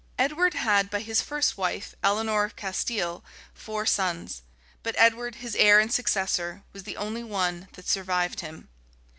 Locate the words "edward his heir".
4.97-5.79